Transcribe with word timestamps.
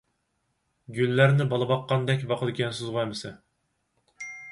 گۈللەرنى 0.99 1.45
بالا 1.51 1.67
باققاندەك 1.71 2.23
باقىدىكەنسىزغۇ 2.31 3.01
ئەمىسە. 3.03 3.35